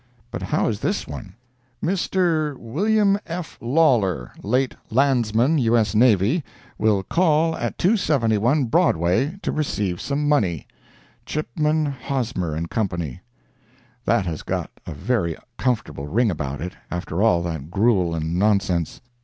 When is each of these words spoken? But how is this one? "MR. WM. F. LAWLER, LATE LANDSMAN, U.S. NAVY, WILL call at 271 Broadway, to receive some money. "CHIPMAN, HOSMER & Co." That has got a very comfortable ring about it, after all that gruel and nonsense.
But 0.31 0.41
how 0.41 0.67
is 0.67 0.79
this 0.79 1.07
one? 1.07 1.35
"MR. 1.83 2.55
WM. 2.57 3.19
F. 3.27 3.59
LAWLER, 3.61 4.31
LATE 4.41 4.73
LANDSMAN, 4.89 5.59
U.S. 5.59 5.93
NAVY, 5.93 6.43
WILL 6.79 7.03
call 7.03 7.55
at 7.55 7.77
271 7.77 8.65
Broadway, 8.65 9.35
to 9.43 9.51
receive 9.51 10.01
some 10.01 10.27
money. 10.27 10.65
"CHIPMAN, 11.27 11.85
HOSMER 11.85 12.59
& 12.67 12.69
Co." 12.71 12.87
That 14.05 14.25
has 14.25 14.41
got 14.41 14.71
a 14.87 14.91
very 14.95 15.37
comfortable 15.59 16.07
ring 16.07 16.31
about 16.31 16.61
it, 16.61 16.73
after 16.89 17.21
all 17.21 17.43
that 17.43 17.69
gruel 17.69 18.15
and 18.15 18.39
nonsense. 18.39 19.01